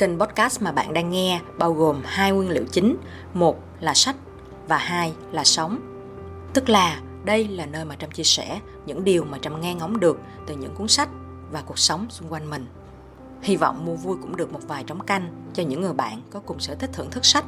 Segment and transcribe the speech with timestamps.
[0.00, 2.96] Kênh podcast mà bạn đang nghe bao gồm hai nguyên liệu chính,
[3.34, 4.16] một là sách
[4.68, 5.80] và hai là sống.
[6.54, 10.00] Tức là đây là nơi mà Trâm chia sẻ những điều mà Trâm nghe ngóng
[10.00, 11.08] được từ những cuốn sách
[11.52, 12.66] và cuộc sống xung quanh mình.
[13.42, 16.40] Hy vọng mua vui cũng được một vài trống canh cho những người bạn có
[16.40, 17.44] cùng sở thích thưởng thức sách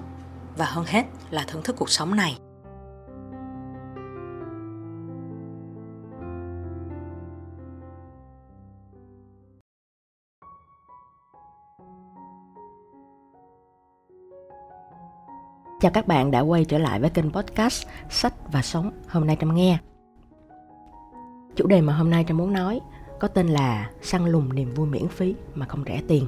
[0.56, 2.38] và hơn hết là thưởng thức cuộc sống này.
[15.82, 19.36] Chào các bạn đã quay trở lại với kênh podcast Sách và Sống hôm nay
[19.40, 19.78] Trâm nghe.
[21.56, 22.80] Chủ đề mà hôm nay Trâm muốn nói
[23.20, 26.26] có tên là săn lùng niềm vui miễn phí mà không rẻ tiền.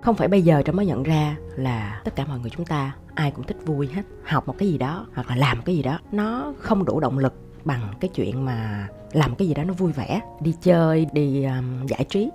[0.00, 2.96] Không phải bây giờ Trâm mới nhận ra là tất cả mọi người chúng ta
[3.14, 4.02] ai cũng thích vui hết.
[4.24, 7.18] Học một cái gì đó hoặc là làm cái gì đó nó không đủ động
[7.18, 11.44] lực bằng cái chuyện mà làm cái gì đó nó vui vẻ, đi chơi, đi
[11.44, 12.30] um, giải trí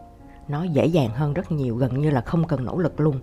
[0.47, 3.19] nó dễ dàng hơn rất nhiều gần như là không cần nỗ lực luôn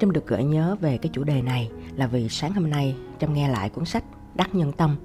[0.00, 3.34] Trâm được gợi nhớ về cái chủ đề này là vì sáng hôm nay Trâm
[3.34, 4.96] nghe lại cuốn sách Đắc Nhân Tâm.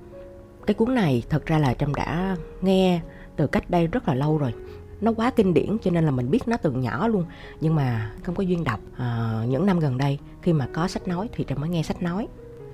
[0.68, 3.02] Cái cuốn này thật ra là Trâm đã nghe
[3.36, 4.54] từ cách đây rất là lâu rồi.
[5.02, 7.26] Nó quá kinh điển cho nên là mình biết nó từ nhỏ luôn
[7.62, 11.08] Nhưng mà không có duyên đọc à, Những năm gần đây khi mà có sách
[11.08, 12.28] nói thì Trâm mới nghe sách nói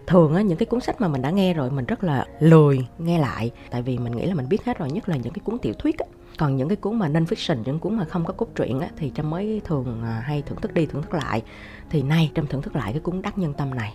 [0.08, 2.88] thường á những cái cuốn sách mà mình đã nghe rồi mình rất là lười
[2.98, 5.42] nghe lại tại vì mình nghĩ là mình biết hết rồi nhất là những cái
[5.46, 6.06] cuốn tiểu thuyết á
[6.38, 8.90] còn những cái cuốn mà non fiction những cuốn mà không có cốt truyện á,
[8.98, 11.42] thì trâm mới thường à, hay thưởng thức đi, thưởng thức lại.
[11.90, 13.94] Thì nay trâm thưởng thức lại cái cuốn đắc nhân tâm này.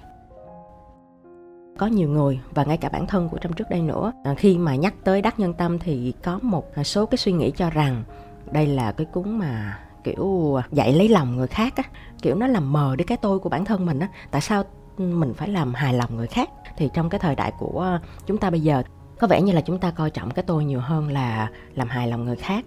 [1.78, 4.58] Có nhiều người, và ngay cả bản thân của trâm trước đây nữa à, khi
[4.58, 7.70] mà nhắc tới đắc nhân tâm thì có một à, số cái suy nghĩ cho
[7.70, 8.04] rằng
[8.52, 11.82] đây là cái cuốn mà, kiểu dạy lấy lòng người khác á.
[12.22, 14.08] Kiểu, nó làm mờ đi cái tôi của bản thân mình á.
[14.30, 14.64] Tại sao
[14.96, 16.50] ừ, mình phải làm hài lòng người khác?
[16.76, 18.82] Thì trong cái thời đại của chúng ta bây giờ
[19.20, 22.08] có vẻ như là chúng ta coi trọng cái tôi nhiều hơn là làm hài
[22.08, 22.64] lòng người khác.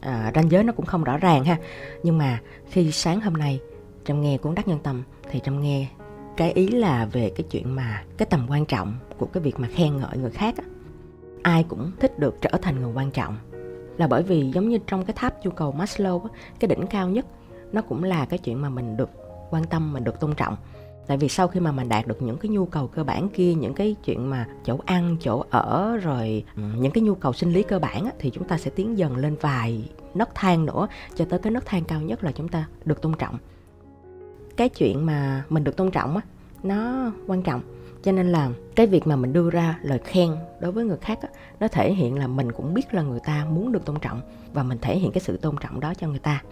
[0.00, 1.56] À, ranh giới nó cũng không rõ ràng ha.
[2.02, 2.40] Nhưng mà
[2.70, 3.60] khi sáng hôm nay
[4.04, 5.86] trâm nghe cuốn đắc nhân tâm thì trâm nghe
[6.36, 9.68] cái ý là về cái chuyện mà cái tầm quan trọng của cái việc mà
[9.68, 10.64] khen ngợi người khác á.
[11.42, 13.36] ai cũng thích được trở thành người quan trọng.
[13.96, 16.28] Là bởi vì giống như trong cái tháp nhu cầu Maslow á,
[16.60, 17.26] cái đỉnh cao nhất
[17.72, 19.10] nó cũng là cái chuyện mà mình được
[19.50, 20.56] quan tâm mình được tôn trọng
[21.06, 23.54] tại vì sau khi mà mình đạt được những cái nhu cầu cơ bản kia
[23.54, 27.52] những cái chuyện mà chỗ ăn chỗ ở rồi ừ, những cái nhu cầu sinh
[27.52, 30.88] lý cơ bản á, thì chúng ta sẽ tiến dần lên vài nấc thang nữa
[31.14, 33.38] cho tới cái nấc thang cao nhất là chúng ta được tôn trọng.
[34.56, 36.22] Cái chuyện mà mình được tôn trọng á
[36.62, 37.60] nó quan trọng.
[38.02, 40.30] Cho nên là cái việc mà mình đưa ra lời khen
[40.60, 41.28] đối với người khác á,
[41.60, 44.20] nó thể hiện là mình cũng biết là người ta muốn được tôn trọng
[44.52, 46.42] và mình thể hiện cái sự tôn trọng đó cho người ta.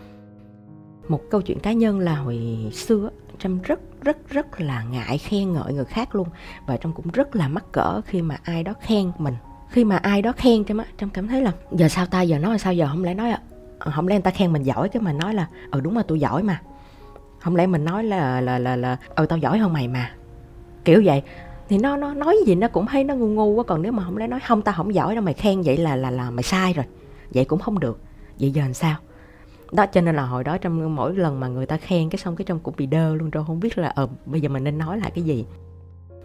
[1.09, 5.53] Một câu chuyện cá nhân là hồi xưa trâm rất rất rất là ngại khen
[5.53, 6.28] ngợi người khác luôn.
[6.67, 9.34] Và trâm cũng rất là mắc cỡ khi mà ai đó khen mình.
[9.69, 12.23] Khi mà ai đó khen trâm á trâm cảm thấy là giờ sao ta?
[12.23, 12.73] Giờ nói sao?
[12.75, 13.41] Giờ không lẽ nói à,
[13.78, 16.03] à không lẽ người ta khen mình giỏi cái mà nói là ừ đúng mà
[16.09, 16.61] tôi giỏi mà.
[17.41, 20.11] Không lẽ mình nói là là là là ừ tao giỏi hơn mày mà.
[20.84, 21.23] Kiểu vậy.
[21.69, 23.65] Thì nó nó nói gì nó cũng thấy nó ngu ngu quá.
[23.65, 25.97] Còn nếu mà không lẽ nói không tao không giỏi đâu mày khen vậy là
[25.97, 26.84] là là mày sai rồi.
[27.34, 28.00] Vậy cũng không được.
[28.41, 28.97] Vậy giờ làm sao?
[29.72, 32.36] Đó, cho nên là hồi đó trong mỗi lần mà người ta khen cái xong
[32.36, 34.78] cái trong cũng bị đơ luôn rồi không biết là ờ bây giờ mình nên
[34.78, 35.44] nói lại cái gì.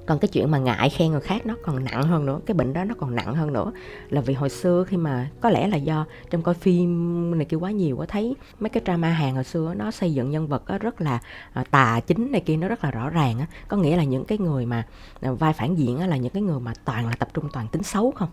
[0.05, 2.73] Còn cái chuyện mà ngại khen người khác nó còn nặng hơn nữa, cái bệnh
[2.73, 3.71] đó nó còn nặng hơn nữa.
[4.09, 7.57] Là vì hồi xưa khi mà, có lẽ là do trong coi phim này kia
[7.57, 10.63] quá nhiều quá, thấy mấy cái drama hàng hồi xưa nó xây dựng nhân vật
[10.79, 11.19] rất là
[11.53, 14.37] à, tà chính này kia, nó rất là rõ ràng có nghĩa là những cái
[14.37, 14.85] người mà
[15.21, 17.83] à, vai phản diện là những cái người mà toàn là tập trung toàn tính
[17.83, 18.29] xấu không?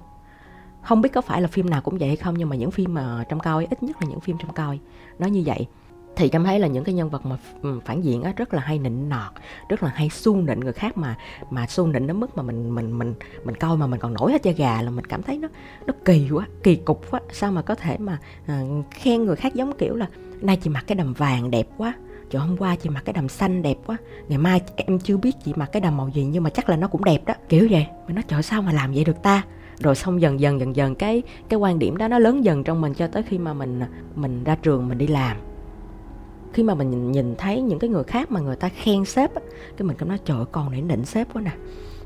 [0.86, 2.94] Không biết có phải là phim nào cũng vậy hay không nhưng mà những phim
[2.94, 4.78] mà trong coi ít nhất là những phim trong coi
[5.18, 5.66] nó như vậy.
[6.16, 8.60] Thì cảm thấy là những cái nhân vật mà ừ, phản diện á rất là
[8.60, 9.32] hay nịnh nọt
[9.68, 11.16] rất là hay su nịnh người khác mà
[11.50, 13.14] mà su nịnh đến mức mà mình mình mình
[13.44, 15.48] mình coi mà mình còn nổi hết da gà là mình cảm thấy nó
[15.86, 17.20] nó kỳ quá kỳ cục quá.
[17.32, 20.06] Sao mà có thể mà à, khen người khác giống kiểu là
[20.40, 21.94] nay chị mặc cái đầm vàng đẹp quá
[22.30, 23.96] Trời hôm qua chị mặc cái đầm xanh đẹp quá
[24.28, 26.76] Ngày mai em chưa biết chị mặc cái đầm màu gì Nhưng mà chắc là
[26.76, 27.34] nó cũng đẹp đó.
[27.48, 27.86] Kiểu vậy.
[28.06, 29.42] Mình nói trời sao mà làm vậy được ta?
[29.80, 32.80] Rồi xong dần dần dần dần cái cái quan điểm đó nó lớn dần trong
[32.80, 33.80] mình cho tới khi mà mình
[34.14, 35.36] mình ra trường mình đi làm.
[36.52, 39.42] Khi mà mình nhìn thấy những cái người khác mà người ta khen sếp á,
[39.76, 41.50] cái mình cảm nói trời con này đỉnh sếp quá nè.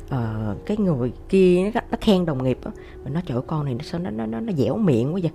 [0.09, 2.71] Ờ, cái người kia nó, nó khen đồng nghiệp á
[3.05, 5.33] mình nói trời con này nó sao nó nó nó, nó dẻo miệng quá vậy.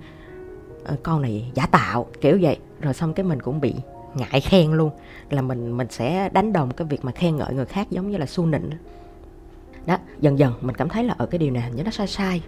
[0.83, 2.57] Ờ, con này giả tạo kiểu vậy.
[2.81, 3.74] Rồi xong cái mình cũng bị
[4.15, 4.89] ngại khen luôn.
[5.30, 8.18] Là mình mình sẽ đánh đồng cái việc mà khen ngợi người khác giống như
[8.18, 8.69] là su nịnh
[9.85, 12.07] đó, dần dần mình cảm thấy là ở cái điều này hình như nó sai
[12.07, 12.41] sai.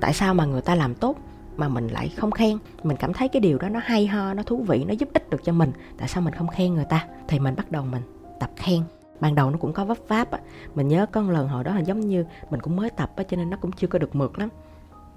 [0.00, 1.16] Tại sao mà người ta làm tốt
[1.56, 2.58] mà mình lại không khen?
[2.82, 5.30] Mình cảm thấy cái điều đó nó hay ho, nó thú vị, nó giúp ích
[5.30, 5.72] được cho mình.
[5.98, 7.06] Tại sao mình không khen người ta?
[7.28, 8.02] Thì mình bắt đầu mình
[8.40, 8.82] tập khen.
[9.20, 10.38] Ban đầu nó cũng có vấp váp á.
[10.74, 13.36] Mình nhớ có lần hồi đó là giống như mình cũng mới tập á, cho
[13.36, 14.48] nên nó cũng chưa có được mượt lắm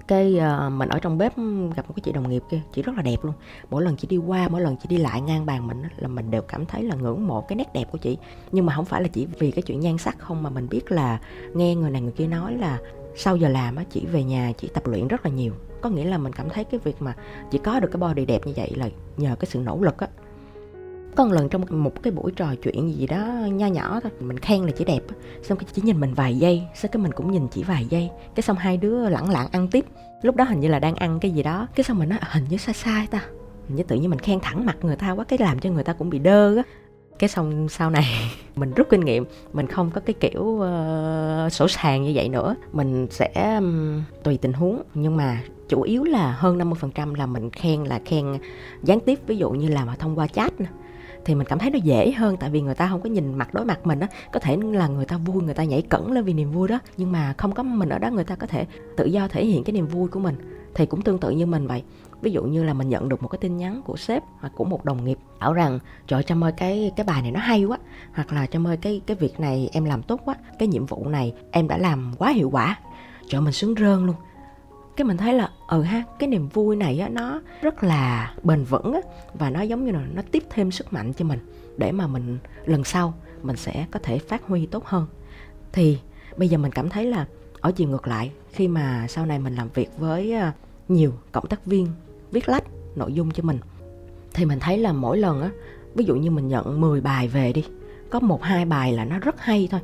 [0.08, 1.38] cái uh, mình ở trong bếp
[1.76, 3.34] gặp một cái chị đồng nghiệp kia chị rất là đẹp luôn.
[3.70, 6.32] Mỗi lần chị đi qua mỗi lần chị đi lại ngang bàn mình là mình
[6.32, 8.18] đều cảm thấy là ngưỡng mộ cái nét đẹp của chị.
[8.52, 10.92] Nhưng mà không phải là chỉ vì cái chuyện nhan sắc không mà mình biết
[10.92, 11.20] là
[11.54, 12.80] nghe người này người kia nói là
[13.16, 15.54] sau giờ làm á chị về nhà chị tập luyện rất là nhiều.
[15.82, 17.16] Có nghĩa là mình cảm thấy cái việc mà
[17.52, 20.08] chị có được cái body đẹp như vậy là nhờ cái sự nỗ lực á
[21.16, 24.40] có một lần trong một cái buổi trò chuyện gì đó nho nhỏ thôi mình
[24.40, 25.02] khen là chỉ đẹp
[25.44, 28.10] xong cái chỉ nhìn mình vài giây sau cái mình cũng nhìn chỉ vài giây.
[28.36, 29.86] Cái xong hai đứa lẳng lặng ăn tiếp.
[30.22, 31.68] Lúc đó hình như là đang ăn cái gì đó.
[31.76, 33.24] Cái xong mình nói à, hình như sai sai ta.
[33.68, 35.84] Hình như tự nhiên mình khen thẳng mặt người ta quá cái làm cho người
[35.84, 36.64] ta cũng bị đơ á.
[37.20, 38.06] Cái xong sau này
[38.56, 42.56] mình rút kinh nghiệm mình không có cái kiểu uh, sổ sàng như vậy nữa.
[42.74, 44.82] Mình sẽ um, tùy tình huống.
[44.94, 48.38] Nhưng mà chủ yếu là hơn 50% là mình khen là khen
[48.84, 49.20] gián tiếp.
[49.28, 50.68] Ví dụ như là mà thông qua chat nè
[51.26, 53.54] thì mình cảm thấy nó dễ hơn, tại vì người ta không có nhìn mặt
[53.54, 56.24] đối mặt mình á, có thể là người ta vui, người ta nhảy cẩn lên
[56.24, 58.66] vì niềm vui đó, nhưng mà không có mình ở đó, người ta có thể
[58.98, 60.36] tự do thể hiện cái niềm vui của mình,
[60.76, 61.84] thì cũng tương tự như mình vậy.
[62.22, 64.64] Ví dụ như là mình nhận được một cái tin nhắn của sếp hoặc của
[64.64, 67.78] một đồng nghiệp bảo rằng, trời cho ơi, cái cái bài này nó hay quá,
[68.14, 71.08] hoặc là cho ơi, cái cái việc này em làm tốt quá, cái nhiệm vụ
[71.08, 72.80] này em đã làm quá hiệu quả.
[73.28, 74.16] Trời mình sướng rơn luôn
[75.02, 78.64] cái mình thấy là ừ ha, cái niềm vui này á, nó rất là bền
[78.64, 79.00] vững á,
[79.34, 81.40] và nó giống như là nó tiếp thêm sức mạnh cho mình
[81.78, 83.14] để mà mình, lần sau
[83.44, 85.08] mình sẽ có thể phát huy tốt hơn.
[85.72, 85.98] Thì
[86.38, 87.26] bây giờ mình cảm thấy là
[87.62, 90.52] ở chiều ngược lại, khi mà sau này mình làm việc với ờ,
[90.88, 91.88] nhiều cộng tác viên
[92.32, 92.64] viết lách
[92.96, 93.60] nội dung cho mình,
[94.34, 95.50] thì mình thấy là mỗi lần á,
[95.96, 97.66] ví dụ như mình nhận 10 bài về đi,
[98.10, 99.82] có một hai bài là nó rất hay thôi,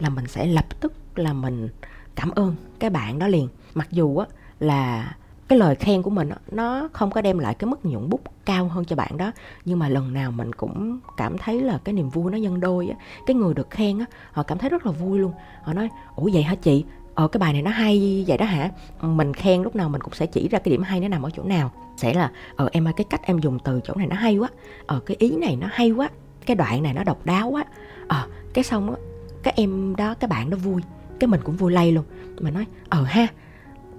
[0.00, 1.68] là mình sẽ lập tức là mình
[2.14, 3.48] cảm ơn cái bạn đó liền.
[3.74, 4.26] Mặc dù á
[4.60, 5.14] là
[5.48, 8.68] cái lời khen của mình nó không có đem lại cái mức nhuận bút cao
[8.68, 9.32] hơn cho bạn đó.
[9.64, 12.88] Nhưng mà lần nào mình cũng cảm thấy là cái niềm vui nó nhân đôi
[12.88, 12.96] á.
[13.26, 15.32] Cái người được khen á, họ cảm thấy rất là vui luôn.
[15.62, 16.84] Họ nói, ủa vậy hả chị?
[17.14, 18.70] Ờ cái bài này nó hay vậy đó hả?
[19.02, 21.30] Mình khen lúc nào mình cũng sẽ chỉ ra cái điểm hay nó nằm ở
[21.30, 21.70] chỗ nào.
[21.96, 24.48] Sẽ là ờ em ơi, cái cách em dùng từ chỗ này nó hay quá.
[24.86, 26.10] Ờ cái ý này nó hay quá.
[26.46, 27.64] Cái đoạn này nó độc đáo quá.
[28.08, 28.96] Ờ cái xong á,
[29.42, 30.82] cái em đó, cái bạn đó vui.
[31.20, 32.04] Cái mình cũng vui lây luôn.
[32.40, 33.26] Mà nói ờ ha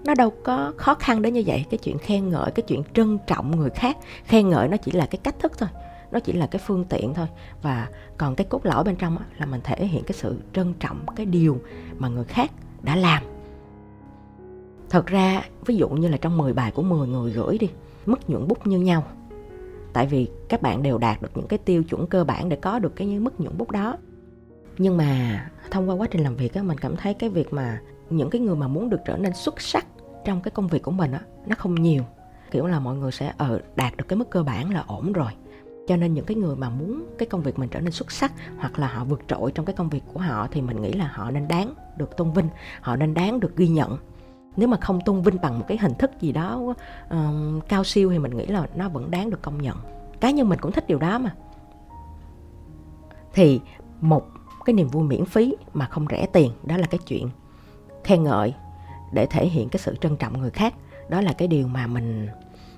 [0.05, 1.65] nó đâu có khó khăn đến như vậy.
[1.69, 3.97] Cái chuyện khen ngợi, cái chuyện trân trọng người khác.
[4.23, 5.69] Khen ngợi nó chỉ là cái cách thức thôi.
[6.11, 7.27] Nó chỉ là cái phương tiện thôi.
[7.61, 7.87] Và
[8.17, 11.25] còn cái cốt lõi bên trong là mình thể hiện cái sự trân trọng cái
[11.25, 11.57] điều
[11.97, 12.51] mà người khác
[12.81, 13.23] đã làm.
[14.89, 17.69] Thật ra, ví dụ như là trong 10 bài của 10 người gửi đi,
[18.05, 19.03] mức nhuận bút như nhau.
[19.93, 22.79] Tại vì các bạn đều đạt được những cái tiêu chuẩn cơ bản để có
[22.79, 23.97] được cái mức nhuận bút đó
[24.79, 27.81] nhưng mà thông qua quá trình làm việc á mình cảm thấy cái việc mà
[28.09, 29.85] những cái người mà muốn được trở nên xuất sắc
[30.25, 32.03] trong cái công việc của mình á nó không nhiều.
[32.51, 35.13] Kiểu là mọi người sẽ ở ờ, đạt được cái mức cơ bản là ổn
[35.13, 35.31] rồi.
[35.87, 38.31] Cho nên những cái người mà muốn cái công việc mình trở nên xuất sắc
[38.57, 41.11] hoặc là họ vượt trội trong cái công việc của họ thì mình nghĩ là
[41.13, 42.47] họ nên đáng được tôn vinh
[42.81, 43.97] họ nên đáng được ghi nhận.
[44.57, 46.73] Nếu mà không tôn vinh bằng một cái hình thức gì đó
[47.09, 49.77] um, cao siêu thì mình nghĩ là nó vẫn đáng được công nhận.
[50.19, 51.35] Cá nhân mình cũng thích điều đó mà.
[53.33, 53.61] Thì
[54.01, 54.27] một
[54.65, 57.29] cái niềm vui miễn phí mà không rẻ tiền, đó là cái chuyện
[58.03, 58.53] khen ngợi
[59.11, 60.73] để thể hiện cái sự trân trọng người khác.
[61.09, 62.27] Đó là cái điều mà mình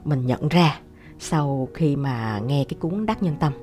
[0.04, 0.80] mình nhận ra
[1.20, 3.54] sau khi mà nghe cái cuốn đắc nhân tâm.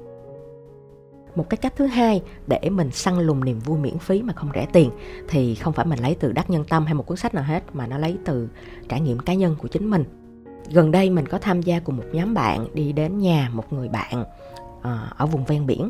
[1.37, 4.51] Một cái cách thứ hai để mình săn lùng niềm vui miễn phí mà không
[4.55, 4.91] rẻ tiền
[5.29, 7.63] thì không phải mình lấy từ đắc nhân tâm hay một cuốn sách nào hết,
[7.73, 8.49] mà nó lấy từ
[8.89, 10.05] trải nghiệm cá nhân của chính mình.
[10.71, 13.89] Gần đây mình có tham gia cùng một nhóm bạn đi đến nhà một người
[13.89, 14.25] bạn
[14.83, 15.89] ờ, ở vùng ven biển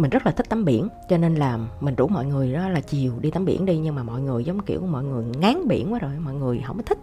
[0.00, 2.80] mình rất là thích tắm biển, cho nên là mình rủ mọi người đó là
[2.80, 5.92] chiều đi tắm biển đi, nhưng mà mọi người giống kiểu mọi người ngán biển
[5.92, 6.98] quá rồi, mọi người không có thích.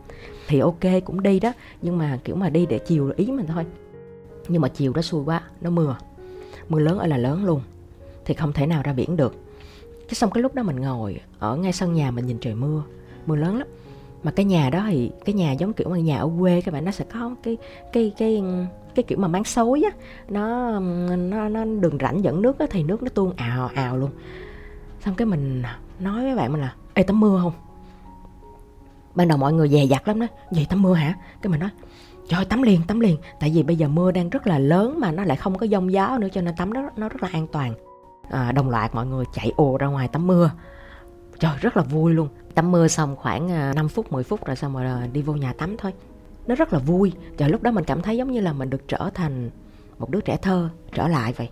[0.47, 3.65] Thì ok, cũng đi đó, nhưng mà kiểu mà đi để chiều ý mình thôi.
[4.47, 5.95] Nhưng mà chiều đó xui quá, nó mưa.
[6.69, 7.61] Mưa lớn ơi là lớn luôn,
[8.25, 9.35] thì không thể nào ra biển được.
[10.07, 12.83] Cái xong cái lúc đó mình ngồi ở ngay sân nhà mình nhìn trời mưa
[13.25, 13.67] mưa lớn lắm.
[14.23, 16.85] Mà cái nhà đó thì, cái nhà giống kiểu mà nhà ở quê các bạn,
[16.85, 17.57] nó sẽ có cái
[17.93, 18.43] cái cái
[18.97, 19.91] cái kiểu mà máng xối á
[20.29, 24.09] nó nó nó đường rãnh dẫn nước á thì nước nó tuôn ào ào luôn.
[25.05, 25.63] Xong cái mình
[25.99, 27.53] nói với bạn mình là ê tắm mưa không?
[29.15, 30.27] Ban đầu mọi người dè dặt lắm đó.
[30.51, 31.13] Vậy tắm mưa hả?
[31.41, 31.69] Cái mình nói
[32.29, 33.17] trời tắm liền tắm liền.
[33.39, 35.91] Tại vì bây giờ mưa đang rất là lớn mà nó lại không có giông
[35.91, 37.73] gió nữa cho nên tắm đó nó rất là an toàn.
[38.29, 40.51] À, đồng loạt mọi người chạy ồ ra ngoài tắm mưa.
[41.39, 42.27] Trời rất là vui luôn.
[42.55, 45.33] Tắm mưa xong khoảng à, 5 phút 10 phút rồi xong rồi à, đi vô
[45.33, 45.93] nhà tắm thôi
[46.47, 47.11] nó rất là vui.
[47.37, 49.49] Và lúc đó mình cảm thấy giống như là mình được trở thành
[49.99, 51.49] một đứa trẻ thơ trở lại vậy.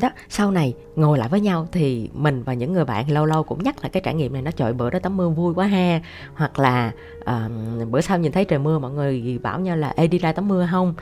[0.00, 3.42] Đó sau này ngồi lại với nhau thì mình và những người bạn lâu lâu
[3.42, 4.42] cũng nhắc lại cái trải nghiệm này.
[4.42, 6.00] Nó trời bữa đó tắm mưa vui quá ha.
[6.34, 10.06] Hoặc là uh, bữa sau nhìn thấy trời mưa mọi người bảo nhau là ê
[10.06, 10.94] đi ra tắm mưa không?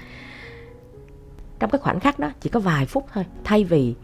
[1.59, 3.25] Trong cái khoảnh khắc đó chỉ có vài phút thôi.
[3.45, 3.95] Thay vì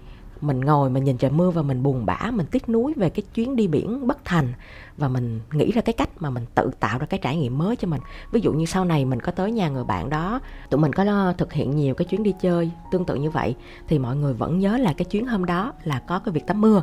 [0.40, 3.22] mình ngồi, mình nhìn trời mưa và mình buồn bã, mình tiếc nuối về cái
[3.34, 4.52] chuyến đi biển bất thành.
[4.96, 7.76] Và mình nghĩ ra cái cách mà mình tự tạo ra cái trải nghiệm mới
[7.76, 8.00] cho mình.
[8.32, 11.32] Ví dụ như sau này mình có tới nhà người bạn đó, tụi mình có
[11.38, 13.54] thực hiện nhiều cái chuyến đi chơi tương tự như vậy,
[13.88, 16.60] thì mọi người vẫn nhớ là cái chuyến hôm đó là có cái việc tắm
[16.60, 16.82] mưa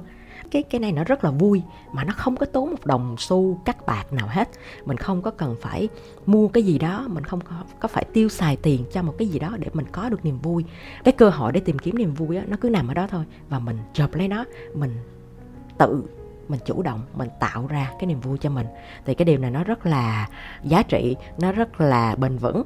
[0.51, 3.61] cái cái này nó rất là vui mà nó không có tốn một đồng xu
[3.65, 4.49] cắt bạc nào hết.
[4.85, 5.89] Mình không có cần phải
[6.25, 9.27] mua cái gì đó mình không có, có phải tiêu xài tiền cho một cái
[9.27, 10.65] gì đó để mình có được niềm vui.
[11.03, 13.23] Cái cơ hội để tìm kiếm niềm vui đó, nó cứ nằm ở đó thôi
[13.49, 14.95] và mình chộp lấy nó mình
[15.77, 16.03] tự
[16.47, 18.67] mình chủ động mình tạo ra cái niềm vui cho mình.
[19.05, 20.29] Thì cái điều này nó rất là
[20.63, 22.63] giá trị nó rất là bền vững.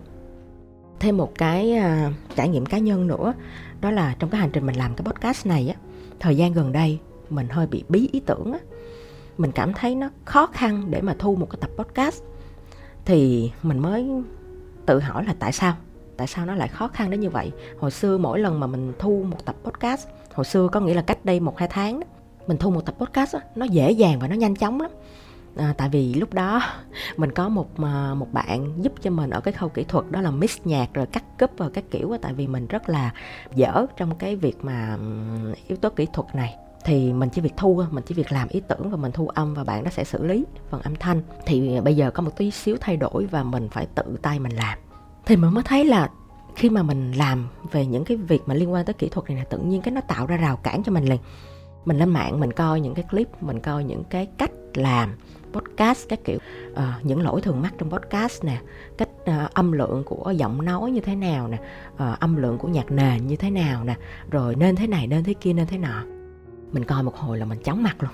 [1.00, 3.34] Thêm một cái uh, trải nghiệm cá nhân nữa
[3.82, 5.75] đó là trong cái hành trình mình làm cái podcast này á
[6.20, 7.00] thời gian gần đây
[7.32, 8.60] mình hơi bị bí ý tưởng á.
[9.38, 12.24] Mình cảm thấy nó khó khăn để mà thu một cái tập podcast.
[13.06, 14.10] Thì mình mới
[14.86, 15.76] tự hỏi là tại sao?
[16.18, 17.52] Tại sao nó lại khó khăn đến như vậy?
[17.80, 21.02] Hồi xưa mỗi lần mà mình thu một tập podcast hồi xưa có nghĩa là
[21.02, 22.08] cách đây một hai tháng đó,
[22.48, 24.92] mình thu một tập podcast đó, nó dễ dàng và nó nhanh chóng lắm.
[25.56, 26.62] À, tại vì lúc đó
[27.18, 30.22] mình có một à, một bạn giúp cho mình ở cái khâu kỹ thuật đó
[30.22, 33.14] là mix nhạc rồi cắt cúp và các kiểu tại vì mình rất là
[33.56, 34.98] dở trong cái việc mà
[35.68, 38.62] yếu tố kỹ thuật này thì mình chỉ việc thu mình chỉ việc làm ý
[38.68, 41.22] tưởng và mình thu âm và bạn đó sẽ xử lý phần âm thanh.
[41.46, 44.56] Thì bây giờ có một tí xíu thay đổi và mình phải tự tay mình
[44.56, 44.78] làm.
[45.26, 46.10] Thì mình mới thấy là
[46.56, 49.38] khi mà mình làm về những cái việc mà liên quan tới kỹ thuật này
[49.38, 51.20] là tự nhiên cái nó tạo ra rào cản cho mình liền.
[51.86, 55.16] Mình lên mạng mình coi những cái clip mình coi những cái cách làm
[55.54, 56.38] podcast các kiểu.
[56.72, 58.62] Uh, những lỗi thường mắc trong podcast nè
[58.98, 61.58] cách uh, âm lượng của giọng nói như thế nào nè
[61.94, 63.96] uh, âm lượng của nhạc nền như thế nào nè
[64.32, 66.04] rồi nên thế này nên thế kia nên thế nọ
[66.72, 68.12] mình coi một hồi là mình chóng mặt luôn.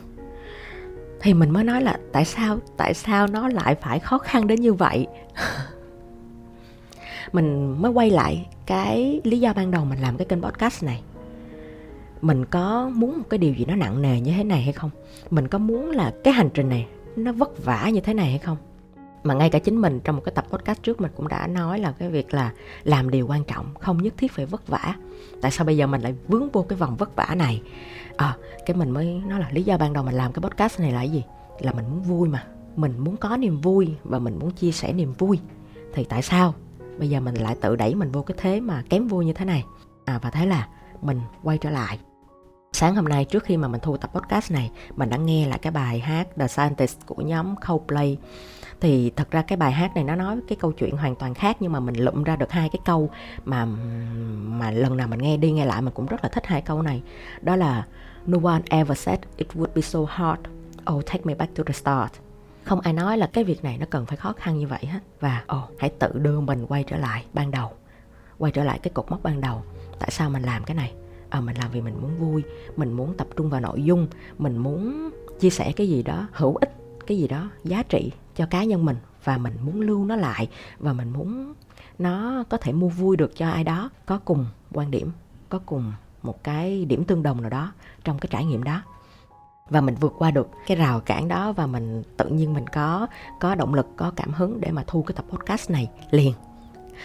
[1.22, 4.62] Thì mình mới nói là tại sao tại sao nó lại phải khó khăn đến
[4.62, 5.08] như vậy?
[7.34, 11.02] Mình mới quay lại cái lý do ban đầu mình làm cái kênh podcast này.
[12.22, 14.90] Mình có muốn một cái điều gì nó nặng nề như thế này hay không?
[15.30, 18.40] Mình có muốn là cái hành trình này nó vất vả như thế này hay
[18.40, 18.58] không?
[19.24, 21.80] Mà ngay cả chính mình trong một cái tập podcast trước mình cũng đã nói
[21.80, 22.52] là cái việc là
[22.84, 24.96] làm điều quan trọng không nhất thiết phải vất vả.
[25.42, 27.62] Tại sao bây giờ mình lại vướng vô cái vòng vất vả này?
[28.18, 30.92] À, cái mình mới nói là lý do ban đầu mình làm cái podcast này
[30.92, 31.24] là cái gì?
[31.60, 32.44] Là mình muốn vui mà.
[32.76, 35.40] Mình muốn có niềm vui và mình muốn chia sẻ niềm vui.
[35.94, 36.54] Thì tại sao?
[37.00, 39.46] Bây giờ mình lại tự đẩy mình vô cái thế mà kém vui như thế
[39.46, 39.66] này.
[40.06, 40.68] À và thế là
[41.02, 42.00] mình quay trở lại
[42.78, 45.60] sáng hôm nay trước khi mà mình thu tập podcast này mình đã nghe lại
[45.60, 48.18] cái bài hát The Scientist của nhóm Coldplay.
[48.80, 51.58] Thì thật ra cái bài hát này nó nói cái câu chuyện hoàn toàn khác
[51.60, 53.10] nhưng mà mình lụm ra được hai cái câu
[53.46, 53.66] mà
[54.36, 56.82] mà lần nào mình nghe đi nghe lại mình cũng rất là thích hai câu
[56.82, 57.02] này.
[57.42, 57.86] Đó là
[58.26, 60.42] No one ever said it would be so hard.
[60.94, 62.12] Oh take me back to the start.
[62.64, 65.00] Không ai nói là cái việc này nó cần phải khó khăn như vậy hết.
[65.20, 67.72] Và oh, hãy tự đưa mình quay trở lại ban đầu
[68.38, 69.64] quay trở lại cái cột mốc ban đầu.
[70.00, 70.94] Tại sao mình làm cái này?
[71.30, 72.44] À, mình làm vì mình muốn vui
[72.78, 74.08] mình muốn tập trung vào nội dung
[74.38, 76.76] mình muốn chia sẻ cái gì đó hữu ích
[77.08, 80.50] cái gì đó giá trị cho cá nhân mình và mình muốn lưu nó lại
[80.80, 81.54] và mình muốn
[82.00, 85.12] nó có thể mua vui được cho ai đó có cùng quan điểm
[85.50, 85.94] có cùng
[86.24, 87.72] một cái điểm tương đồng nào đó
[88.04, 88.82] trong cái trải nghiệm đó.
[89.70, 93.08] Và mình vượt qua được cái rào cản đó và mình tự nhiên mình có
[93.40, 96.34] có động lực có cảm hứng để mà thu cái tập podcast này liền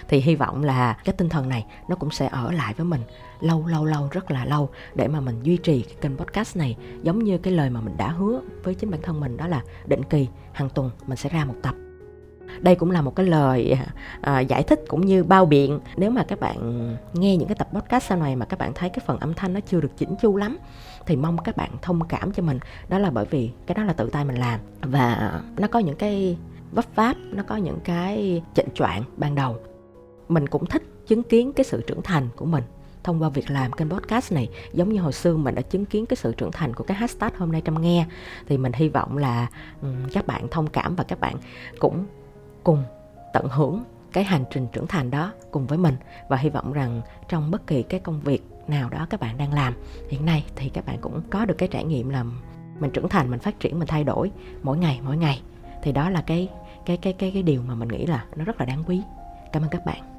[0.09, 3.01] thì hy vọng là cái tinh thần này nó cũng sẽ ở lại với mình
[3.41, 6.77] lâu lâu lâu rất là lâu để mà mình duy trì cái kênh podcast này.
[7.03, 9.63] Giống như cái lời mà mình đã hứa với chính bản thân mình đó là
[9.87, 11.75] định kỳ hàng tuần mình sẽ ra một tập.
[12.61, 13.77] Đây cũng là một cái lời
[14.21, 15.81] à, giải thích cũng như bao biện.
[15.97, 18.89] Nếu mà các bạn nghe những cái tập podcast sau này mà các bạn thấy
[18.89, 20.59] cái phần âm thanh nó chưa được chỉnh chu lắm
[21.07, 22.59] thì mong các bạn thông cảm cho mình.
[22.89, 25.97] Đó là bởi vì cái đó là tự tay mình làm và nó có những
[25.97, 26.39] cái
[26.73, 29.57] vấp váp nó có những cái chỉnh choạng ban đầu
[30.29, 32.65] mình cũng thích chứng kiến cái sự trưởng thành của mình
[33.05, 34.49] thông qua việc làm kênh podcast này.
[34.73, 37.31] Giống như hồi xưa mình đã chứng kiến cái sự trưởng thành của cái hashtag
[37.37, 38.07] hôm nay trăm nghe.
[38.49, 39.49] Thì mình hy vọng là
[39.83, 41.37] um, các bạn thông cảm và các bạn
[41.79, 42.05] cũng
[42.65, 42.85] cùng
[43.33, 45.97] tận hưởng cái hành trình trưởng thành đó cùng với mình.
[46.29, 49.53] Và hy vọng rằng trong bất kỳ cái công việc nào đó các bạn đang
[49.53, 49.75] làm
[50.09, 52.25] hiện nay thì các bạn cũng có được cái trải nghiệm là
[52.81, 54.31] mình trưởng thành mình phát triển mình thay đổi
[54.63, 55.43] mỗi ngày mỗi ngày.
[55.83, 56.49] Thì đó là cái
[56.87, 59.03] cái cái cái cái điều mà mình nghĩ là nó rất là đáng quý.
[59.53, 60.12] Cảm ơn các bạn.